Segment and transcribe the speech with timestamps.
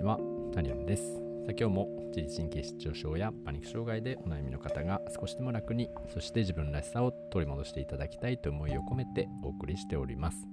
[0.00, 0.18] ちは、
[0.54, 1.02] ハリオンです。
[1.12, 1.20] さ
[1.50, 10.48] あ今日も自律神経失調症やパニック障害でお悩みの方が少しでも楽に、そして自分らしさを取り戻していただきたいと思いを込めてお送りしております。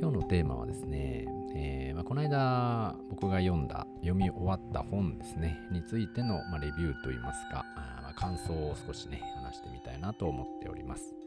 [0.00, 11.21] 今日のテーマはですね、えー、まあ、この間僕が読んだ、読み終わった本ですね、についての、まあ、レビューといいますか、あまあ、感想を少しね、話してみたいなと思っております。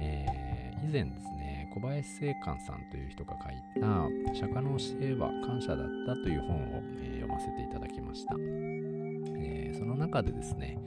[0.00, 8.34] えー、以前ですね、小林正観さんという人が書いた、釈迦の教えは感謝だったという本を、えー、読ませていただきました。
[8.34, 10.78] えー、その中でですね、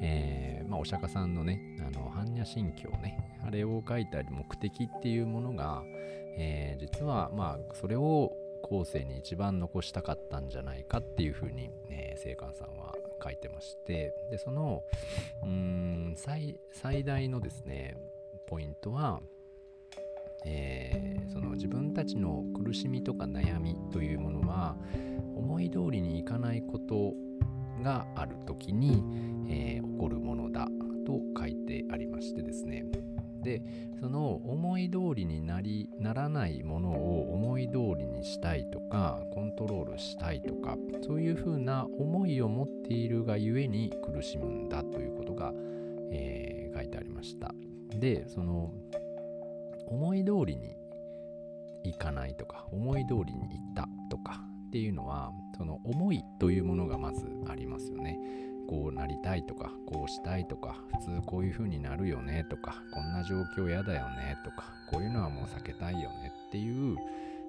[0.00, 5.82] えーまあ、お釈迦さんのね、あの般若心経ね、あれを書いた目的っていうものが、
[6.36, 14.82] えー、実はまあそれを後世に一番残したかったんじゃないかっていうふうに、えー、聖寛さんは書いてましてでその
[15.42, 17.96] うん最最大のですね
[18.46, 19.20] ポイントは、
[20.46, 24.76] えー、その自分たちの苦しみとか悩みというものは
[25.36, 27.12] 思い通りにいかないこと
[27.82, 29.02] がある時に、
[29.48, 30.66] えー、起こるものだ
[31.06, 32.84] と書いてありましてですね。
[33.44, 33.62] で
[34.00, 45.52] その思い通りになりならないものを思い通りにしたいとかコントロールしたいとかそういうふうな思いを持っているがゆえに苦しむんだということが、
[46.10, 47.54] えー、書いてありました。
[48.00, 48.70] でその
[49.86, 50.76] 思い通りに
[51.84, 58.18] いかないとか思い通りにいったとかっていうのはその思いというものがまずありますよね。
[58.66, 66.96] こうなりたいとかこうしたいとか普通こういう風になるよねとかこんな状況嫌だよねとかこういうのはもう避けたいよねっていう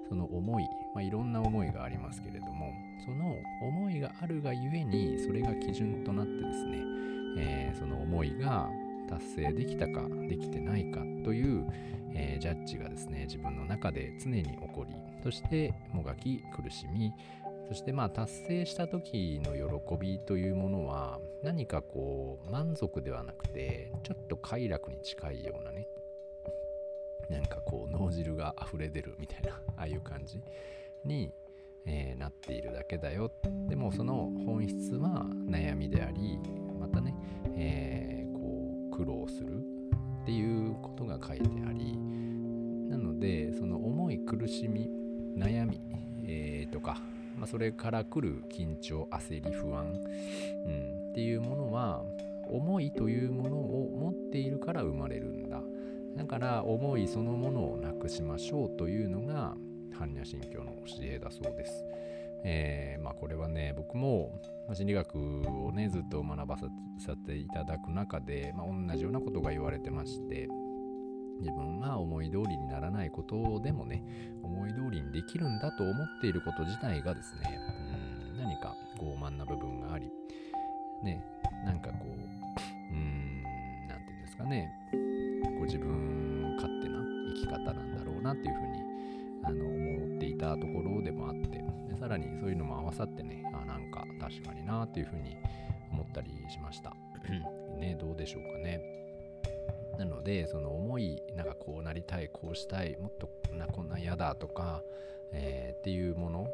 [0.10, 2.74] その思い、まあ、いろんな思いがありますけれども
[3.06, 6.84] その思いがあるがゆえにそれが基準となってですね、
[7.38, 8.70] えー、その思いが
[9.06, 11.66] 達成できたかできてないかという、
[12.14, 17.12] えー、ジャッジがですね自分の中で常に起こりそしてもがき苦しみ
[17.68, 25.88] そしてまあ達成した時の喜びというものは何かこう満足ではなくてちょっと快楽に近いようなね
[27.30, 30.42] なんかこう脳汁が溢れ出るみたいな ああいう感じ
[31.04, 31.32] に、
[31.86, 33.32] えー、なっているだけだよ。
[33.68, 36.40] でもその本質は悩みであり
[36.80, 37.16] またね、
[37.56, 37.95] えー、
[38.96, 39.58] 苦労する
[40.24, 41.98] っていうことが書いてあり
[42.90, 44.90] なのでその重い苦しみ
[45.38, 45.82] 悩み、
[46.24, 46.98] えー、とか
[47.38, 52.02] まあ、それから来る緊張焦り不安、うん、っていうものは
[52.50, 55.62] 思いというものを持っているから生まれるんだ
[56.16, 59.54] だから思いそのものをなくしましょうというのが
[59.96, 61.86] 般若心経の教えだそうです。
[62.48, 64.40] えー、まあ、これはね僕も
[64.72, 65.18] 心理学
[65.66, 66.68] をねずっと学ばさ
[67.00, 70.48] せていただく中で、まあ、同じようなことが言われてまして
[71.40, 74.04] 自分が思い通りにならないことでもね
[74.44, 77.60] 思い通りにできるんだと思っていること自体がですね
[78.34, 80.12] うん何か傲慢な部分があり
[81.04, 81.26] ね
[81.66, 83.42] なんかこううん
[83.90, 88.96] 何て言うんですかねこう自分勝手な生き方なんだろうなっていうふうに
[89.44, 89.85] あの思
[90.36, 95.38] いたところでもあってでさらにそういうのも合わさってねあなんか確かになっていうふうに
[95.92, 96.94] 思ったりしました。
[97.80, 98.82] ねどうでしょうかね。
[99.98, 104.84] なのでその思いなんかこうなりたいこうしたいもっとなこんな嫌だとか、
[105.32, 106.48] えー、っていうもの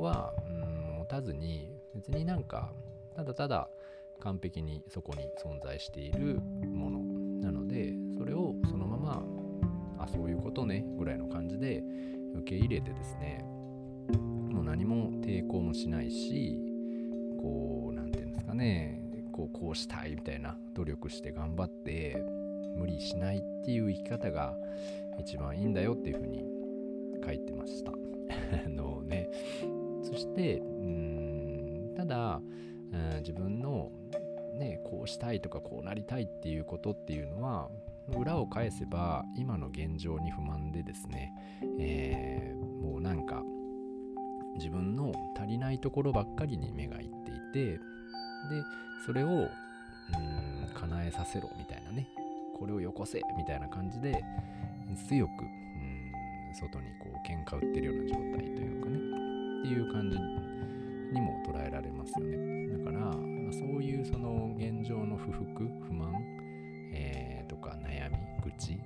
[0.00, 2.72] は、うん、持たずに別になんか
[3.14, 3.68] ただただ
[4.20, 7.00] 完璧にそこに存在しているもの。
[7.42, 9.22] なのでそれをそのまま
[9.98, 11.82] あそういうことねぐらいの感じで
[12.34, 13.44] 受け入れてですね
[14.50, 16.58] もう何も抵抗もしないし
[17.40, 19.00] こう何て言うんですかね
[19.32, 22.16] こうこうしたいみたいな努力して頑張って
[22.76, 24.54] 無理しないっていう生き方が
[25.18, 26.44] 一番いいんだよっていうふうに
[27.24, 27.92] 書いてました。
[28.66, 29.28] あのね、
[30.02, 32.40] そして、うんただ、
[32.92, 33.90] うん、自分の、
[34.54, 37.70] ね、こうしたいとかこうなりたいっていうことっていうのは
[38.08, 41.32] 裏を返せば今の現状に不満でですね、
[41.78, 43.42] えー、もうなんか
[44.56, 47.80] 自分の足りないところばっかりに目がいっていてで
[49.06, 49.48] それをうん
[50.74, 52.08] 叶えさせろみたいなね
[52.58, 54.22] これをよこせみたいな感じで
[55.08, 56.12] 強くうん
[56.54, 60.18] 外にこう喧嘩売ってるような状態というかねっていう感じ
[61.14, 62.68] にも捉えられますよね。
[62.76, 66.12] だから、そういうその現状の不服不満、
[68.54, 68.78] 愚痴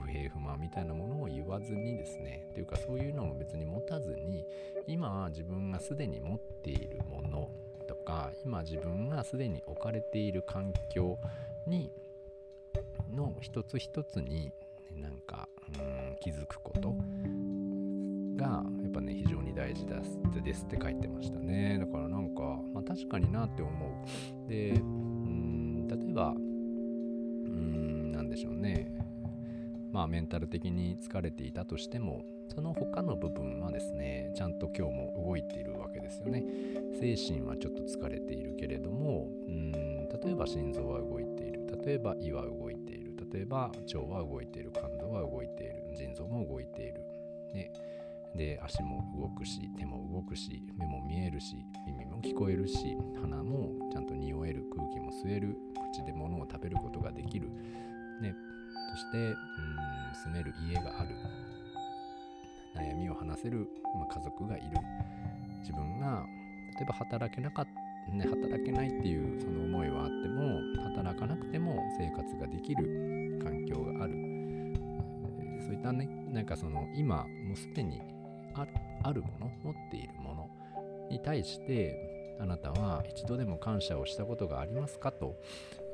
[0.00, 4.44] 不平不満みたいなものを言わずにですねというかそういうのも別に持たずに
[4.86, 7.50] 今自分がすでに持っているもの
[7.88, 11.18] とか今自分がすでに置かれている環境
[11.66, 11.90] に
[13.14, 14.52] の一つ一つに
[14.94, 15.48] なんか
[15.78, 16.94] うん気づくこと
[18.36, 19.96] がやっぱね非常に大事だ
[20.42, 21.78] ですって書いてましたね。
[21.78, 22.42] だからなんか、
[22.72, 24.04] まあ、確かになって思
[24.46, 24.48] う。
[24.48, 26.34] でうん例えば
[28.36, 28.92] でしょうね。
[29.92, 36.44] まあメンタル的に疲れていたとしてもその他の部分はですねちゃんと今日も動いているわけですよね。
[37.00, 41.66] 精神はちょっと疲れているけれどもうん例えば心臓は動いている。
[41.84, 43.16] 例えば胃は動いている。
[43.32, 44.70] 例えば腸は動いている。
[44.74, 45.94] 肝臓は動いている。
[45.96, 47.00] 腎臓も動いている、
[47.54, 47.72] ね、
[48.36, 51.56] で足も動くし手も動くし目も見えるし
[51.86, 54.64] 耳も聞こえるし鼻もちゃんと匂える。
[54.76, 55.56] 空気も吸える。
[55.92, 57.48] 口で物を食べることができる、
[58.20, 58.34] ね、
[58.90, 59.36] そしてうん
[60.14, 61.14] 住める家がある。
[62.74, 64.66] 悩みを話せる、まあ、家族がいる。
[65.60, 66.24] 自分が
[66.76, 67.66] 例えば働けなかっ
[68.12, 70.60] ね、働けないっていうその思いはあっても
[70.94, 78.00] 働かなくても生活ができる環境がある、えそういったねなんかその今もうすでに
[79.02, 80.48] あるもの持っているもの
[81.10, 85.10] に対してあなたは一度でも感謝をしたことがありますか？
[85.10, 85.34] と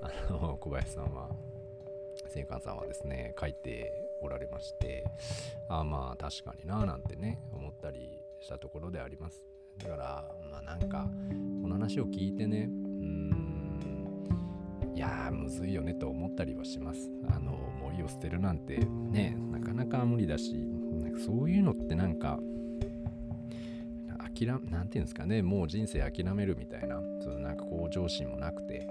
[0.03, 1.31] あの小林さんは
[2.29, 5.05] 聖寛さんはですね書いておられまして
[5.69, 9.43] ああまあ確かにななんてね思ったりしたところであります。
[9.83, 11.09] だからまあなんか
[11.63, 17.11] この話を聞いてねうんいやーむずいよねと思ったりはします。
[17.29, 22.39] あの森を捨てるなんてねなかなか無理だしなんかそういうのってなんか
[24.35, 28.87] 諦なんていうんですかねもう人生諦めるみたいなそのなんか向上心もなくて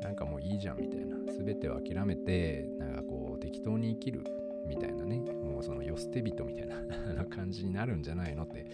[0.00, 1.16] なんかもういいじゃんみたいな。
[1.32, 4.24] 全てを諦めてなんかこう適当に生きる
[4.66, 5.18] みたいなね。
[5.18, 6.76] もうその世捨て人みたいな
[7.26, 8.66] 感じになるんじゃないのって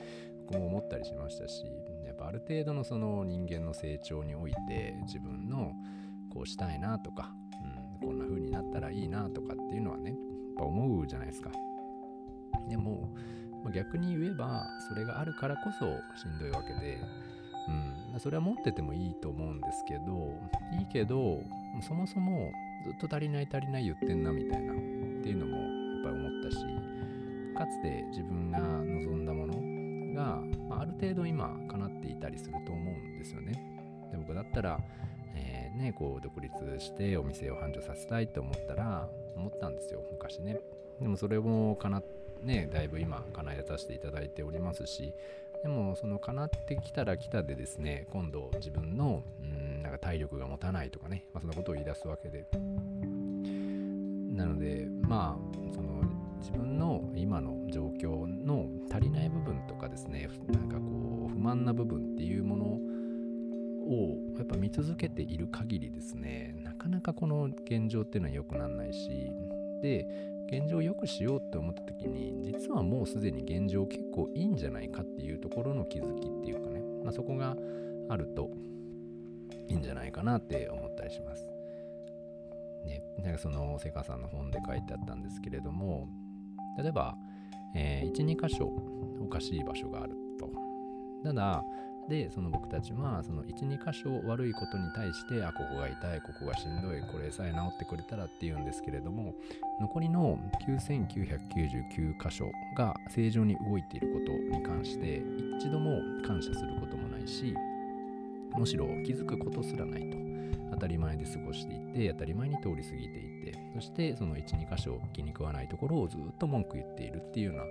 [0.47, 1.65] 僕も思ったりしましたし
[2.05, 5.73] やっぱある程度のその人間の成長において自分の
[6.31, 7.35] こうしたいなとか、
[8.01, 10.19] うん、こんな風になったらいいなとかっていうのはねやっ
[10.59, 11.51] ぱ思うじゃないですか。
[12.69, 13.15] でも
[13.75, 15.87] 逆に言えばそれがあるからこそ
[16.19, 16.99] しんどいわけで、
[17.69, 20.39] うん、それは持っててもいいと思うんですけど
[20.79, 21.43] いいけど
[21.81, 22.53] そもそも
[22.85, 24.77] ずっと足りない足りない言ってんなみたいなっ
[25.23, 26.57] ていうのもやっぱり思ったし
[27.57, 29.55] かつて自分が望んだもの
[30.15, 33.53] が、まあ、ある程度今叶っていたりすると思うんですよね。
[34.11, 34.81] で僕だったら、
[35.35, 40.61] えー、ね、こう独立してお店を繁盛させたいと思ったら思ったんですよ昔ね。
[41.01, 45.15] でもそれも叶ってね、だいぶ今叶えさせていただいておりますし
[45.65, 52.45] でもその叶ってきたら来たでですね今度自分のうんなんか体力が持たないとかね、まあ、そんなことを言い出すわけで。
[54.35, 56.03] なのでまあその
[56.41, 69.31] 自分の今の状況の足りない部分とかですねなんかこう不満な部分っていうものをやっぱ見続けている限りですねなかなかこの現状っていうのは良くならないし
[69.81, 77.57] で現状を良くしようって思った時に実はもうすでに現状結構いいんじゃないかっていうところの気づきっていうかね、まあ、そこが
[78.09, 78.51] あると
[79.69, 81.47] いいんじゃないかなって思ったりします。
[82.85, 86.07] ね、なんかその瀬川さんの本で書いてあったんですけれども
[86.79, 87.17] 例えば、
[87.75, 88.71] えー、12箇所
[89.21, 90.51] おかしい場所があると
[91.25, 91.65] ただ
[92.09, 99.35] でその僕たちはその12箇所悪いことに対してあここが痛いここがしんどいこれさえ治ってくれたらっていうんですけれども
[99.81, 105.23] 残りの9999箇所が正常に動いていることに関して
[105.59, 107.55] 一度も感謝することもないし
[108.57, 110.17] むしろ気づくことすらないと
[110.73, 117.63] 当たり前で過ごしていて当たり前に通り過ぎていてそしてその12箇所気に食わないところをずっと文句言っているっていうよ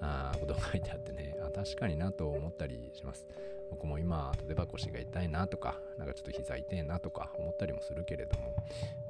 [0.00, 3.26] うなことが書いてあってねあ確かになと思ったりします。
[3.70, 8.54] 僕も今例えば腰が痛いなとかなんかちょっと膝痛いなとか思ったりもするけれども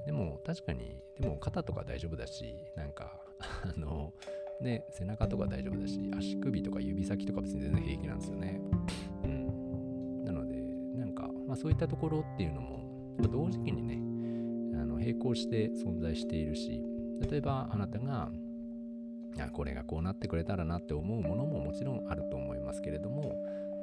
[0.07, 4.13] でも確かにでも肩とか大丈夫だしなんか あの
[4.61, 8.61] ね背中とか大丈夫だし足首とか指先とか別に全然平気なんですよね。
[9.25, 10.25] うん。
[10.25, 10.57] なので
[10.97, 13.95] なんか、まあ、そういったところっていうのもやっぱ同時期にね
[14.81, 16.83] あの並行して存在しているし
[17.31, 18.31] 例えばあなたが
[19.53, 23.35] これがこうなってくれたらなって思うものももちろんあると思いますけれども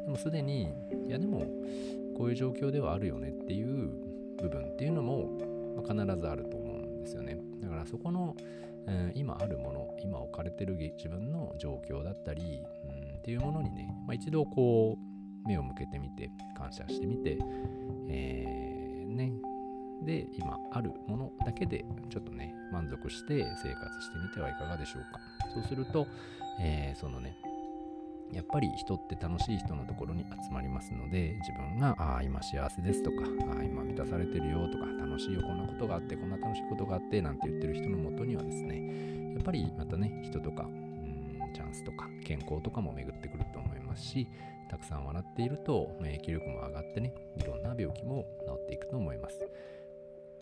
[0.03, 0.73] でもすでに
[1.07, 1.39] いやでも
[2.17, 3.89] こういう状況ではあるよねっていう
[4.41, 5.29] 部分っていうのも、
[5.87, 7.37] 必ずあると思うんですよね。
[7.61, 8.35] だからそこの、
[8.87, 17.37] えー、今あるもの今置かれてる自分の状況だったり、うん、っていうものにね、まあ、一度こう目を向けてみて感謝してみて、
[18.09, 19.31] えー、ね。
[20.03, 25.19] で今あるものだけでちょっとね満足して生活してみてはいかがでしょうか。
[25.53, 26.07] そうすると、
[26.59, 27.37] えー、そのね
[28.33, 33.17] やっぱり人って楽しい人のところに集まりますので自分がああ今幸せですとか
[33.53, 44.27] ああ今満たされてるよとか楽しいよこんなことがあってこんな楽しいことがあってなんて言ってる人のもとにはですねやっぱりまたね人とかうんチャンスとか健康とかも巡ってくると思いますし
[44.69, 49.39] たくさん笑っていると免疫力も上がってねいろんな病気も治っていくと思います。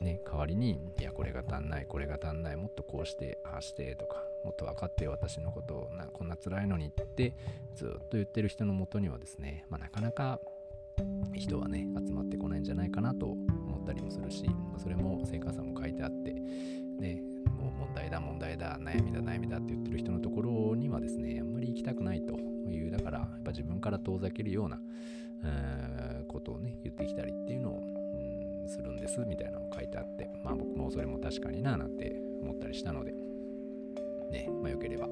[0.01, 7.33] ね、代わりに、いや、これが足んない、これが足んない、もっとこうして、ああしてとか、もっと分かって、私のことをな、こんな辛いのにって
[7.75, 10.39] ずっと言ってる人のもとにはですね、まあ、なかなか
[11.33, 17.21] 人はね、集まってこないんじゃないかなと思ったりもするし、まあ、それも聖火さんも書いてあって、ね、
[17.57, 24.79] もう問題だ、問題だ、悩みだ、悩みだって言ってる人のところにはですね、あんまり行きたくないという、だから、やっぱ自分から遠ざけるような、
[26.27, 27.81] ことをね、言ってきたりっていうのを
[28.69, 33.18] するんですみたいなのが書いてあってまあ僕もそれも確かにななんて思ったりしたので。
[34.29, 35.07] ねまあよければ。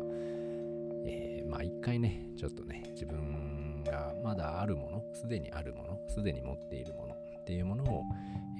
[1.09, 8.03] えー、まあ一回ねちょっとね自分がまだあるものすでにあるものすでに持っているものっていうものを、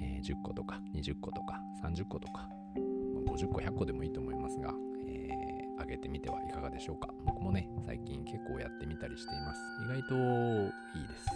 [0.00, 2.48] えー、10個とか20個とか30個とか
[3.14, 4.72] ま50個100個でもいいと思いますが、
[5.06, 7.08] えー、上げてみてはいかがでしょうか。
[7.26, 9.60] 僕もね最近結構やってみたりしています。
[9.84, 10.14] 意外と
[10.98, 11.26] いいです。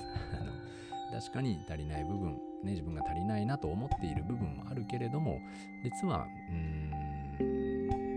[1.13, 5.41] 確かに足りない部分ね、自分が足りないなと思っている部分もあるけれども
[5.83, 6.93] 実はうん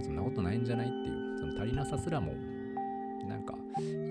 [0.05, 2.33] そんなことないんじゃないっていうその足りなさすらも
[3.27, 3.55] なんか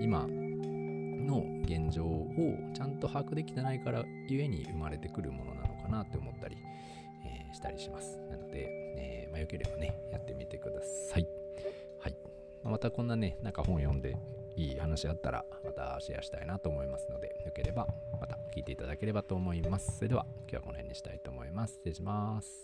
[0.01, 2.27] 今の現状を
[2.73, 6.57] ちゃんと把握できてないからゆえに生まれてくるものなのかなって思ったり、
[7.25, 8.65] えー、したりしますなので、
[8.97, 11.27] えー、まあ、よければねやってみてください
[11.99, 12.17] はい
[12.63, 14.17] またこんなねなんか本読んで
[14.57, 17.87] いい話あったらまたシェアしたいなと思いますので、よければ
[18.19, 19.97] また聞いていただければと思います。
[19.97, 21.73] それでは今日はこの辺にしたいと思います。
[21.73, 22.61] 失礼します。